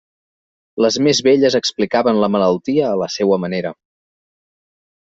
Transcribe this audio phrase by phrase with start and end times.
[0.85, 3.79] Les més velles explicaven la malaltia a la seua manera.